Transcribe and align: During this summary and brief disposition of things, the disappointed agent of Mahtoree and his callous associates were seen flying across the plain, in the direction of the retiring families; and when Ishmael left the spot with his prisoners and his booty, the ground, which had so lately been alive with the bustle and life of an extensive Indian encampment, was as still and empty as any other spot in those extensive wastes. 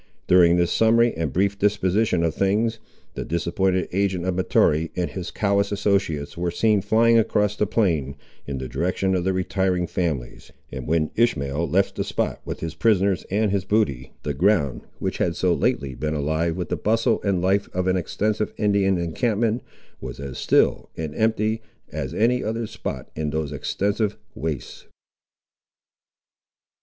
During 0.25 0.55
this 0.55 0.71
summary 0.71 1.13
and 1.15 1.31
brief 1.31 1.59
disposition 1.59 2.23
of 2.23 2.33
things, 2.33 2.79
the 3.13 3.23
disappointed 3.23 3.87
agent 3.91 4.25
of 4.25 4.33
Mahtoree 4.33 4.89
and 4.95 5.11
his 5.11 5.29
callous 5.29 5.71
associates 5.71 6.35
were 6.35 6.49
seen 6.49 6.81
flying 6.81 7.19
across 7.19 7.55
the 7.55 7.67
plain, 7.67 8.15
in 8.47 8.57
the 8.57 8.67
direction 8.67 9.13
of 9.13 9.25
the 9.25 9.31
retiring 9.31 9.85
families; 9.85 10.51
and 10.71 10.87
when 10.87 11.11
Ishmael 11.15 11.69
left 11.69 11.95
the 11.95 12.03
spot 12.03 12.41
with 12.45 12.61
his 12.61 12.73
prisoners 12.73 13.25
and 13.29 13.51
his 13.51 13.63
booty, 13.63 14.11
the 14.23 14.33
ground, 14.33 14.87
which 14.97 15.19
had 15.19 15.35
so 15.35 15.53
lately 15.53 15.93
been 15.93 16.15
alive 16.15 16.57
with 16.57 16.69
the 16.69 16.77
bustle 16.77 17.21
and 17.21 17.39
life 17.39 17.69
of 17.71 17.85
an 17.85 17.95
extensive 17.95 18.55
Indian 18.57 18.97
encampment, 18.97 19.61
was 19.99 20.19
as 20.19 20.39
still 20.39 20.89
and 20.97 21.13
empty 21.13 21.61
as 21.91 22.11
any 22.15 22.43
other 22.43 22.65
spot 22.65 23.11
in 23.15 23.29
those 23.29 23.51
extensive 23.51 24.17
wastes. 24.33 24.87